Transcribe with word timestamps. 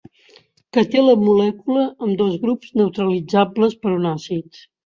Que 0.77 0.83
té 0.95 1.03
la 1.03 1.15
molècula 1.25 1.83
amb 2.07 2.17
dos 2.23 2.33
grups 2.47 2.75
neutralitzables 2.83 3.81
per 3.85 3.97
un 4.01 4.13
àcid. 4.17 4.65